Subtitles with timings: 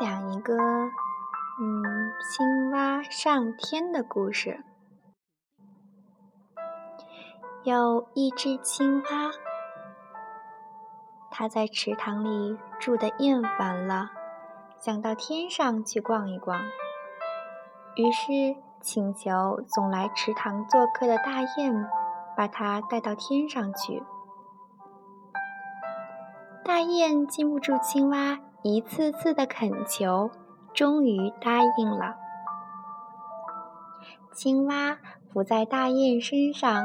[0.00, 4.64] 讲一个，嗯，青蛙上天的故事。
[7.62, 9.30] 有一只青蛙，
[11.30, 14.10] 它在池塘里住的厌烦了，
[14.80, 16.62] 想到天上去逛一逛。
[17.94, 21.86] 于是请求总来池塘做客的大雁，
[22.34, 24.02] 把它带到天上去。
[26.64, 30.30] 大雁禁不住青蛙一次次的恳求，
[30.72, 32.14] 终于答应了。
[34.32, 34.98] 青蛙
[35.32, 36.84] 伏在大雁身上，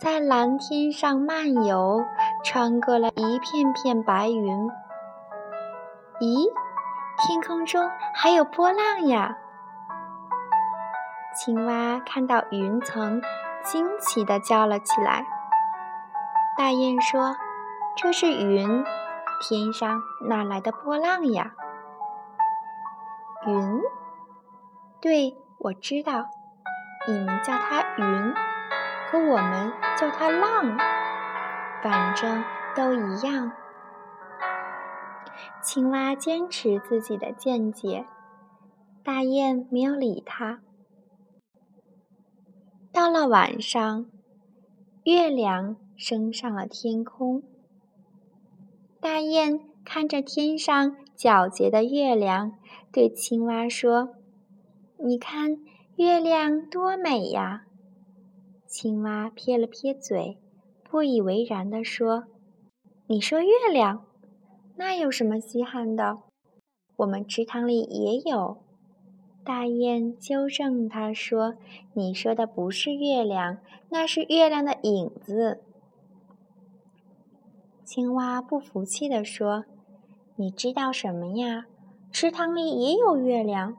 [0.00, 2.04] 在蓝天上漫游，
[2.44, 4.68] 穿过了一片片白云。
[6.20, 6.46] 咦，
[7.16, 9.38] 天空中还有波浪呀！
[11.34, 13.22] 青蛙看到云层，
[13.64, 15.24] 惊奇地叫了起来。
[16.56, 17.36] 大雁说
[17.96, 18.84] ：“这是云。”
[19.40, 21.54] 天上哪来的波浪呀？
[23.46, 23.80] 云，
[25.00, 26.26] 对，我知道，
[27.06, 28.34] 你们叫它云，
[29.10, 30.76] 可我们叫它浪，
[31.82, 33.52] 反正都一样。
[35.62, 38.06] 青蛙坚持自己的见解，
[39.04, 40.60] 大雁没有理它。
[42.92, 44.06] 到了晚上，
[45.04, 47.42] 月亮升上了天空。
[49.00, 52.58] 大雁看着天上皎洁的月亮，
[52.92, 54.16] 对青蛙说
[54.98, 55.58] ：“你看
[55.94, 57.64] 月亮多美呀！”
[58.66, 60.38] 青蛙撇了撇嘴，
[60.82, 62.24] 不以为然地说
[63.06, 64.04] ：“你说月亮，
[64.76, 66.18] 那有什么稀罕的？
[66.96, 68.58] 我们池塘里也有。”
[69.44, 71.54] 大雁纠正他说
[71.94, 73.58] ：“你说的不是月亮，
[73.90, 75.60] 那是月亮的影子。”
[77.90, 79.64] 青蛙不服气地说
[80.36, 81.64] ：“你知道什么呀？
[82.12, 83.78] 池塘里也有月亮，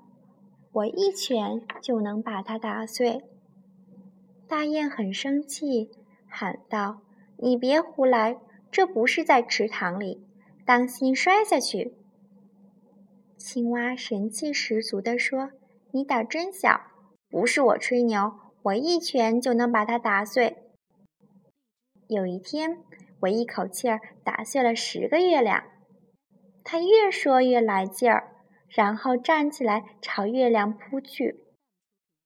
[0.72, 3.22] 我一拳就能把它打碎。”
[4.50, 5.92] 大雁很生气，
[6.28, 7.02] 喊道
[7.38, 8.40] ：“你别胡来！
[8.72, 10.26] 这不是在池塘里，
[10.66, 11.94] 当心摔下去！”
[13.38, 15.52] 青蛙神气十足地说
[15.94, 16.82] ：“你胆真小，
[17.30, 18.34] 不是我吹牛，
[18.64, 20.58] 我一拳就能把它打碎。”
[22.10, 22.80] 有一天。
[23.22, 25.64] 我一口气儿打碎了十个月亮，
[26.64, 28.36] 他越说越来劲儿，
[28.68, 31.44] 然后站起来朝月亮扑去。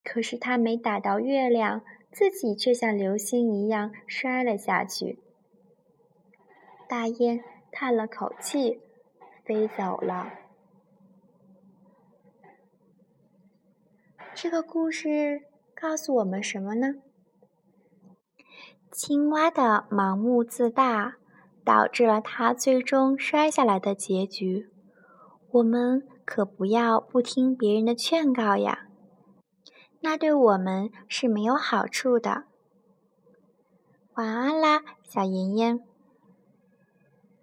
[0.03, 5.19] 可是他没打到月亮，自己却像流星一样摔了下去。
[6.87, 8.81] 大雁叹了口气，
[9.45, 10.33] 飞走了。
[14.35, 15.43] 这个故事
[15.73, 16.95] 告诉我们什么呢？
[18.95, 21.15] 青蛙的盲目自大，
[21.65, 24.69] 导致了它最终摔下来的结局。
[25.49, 28.85] 我们可不要不听别人的劝告呀，
[30.01, 32.43] 那对我们是没有好处的。
[34.13, 35.79] 晚安啦，小妍妍。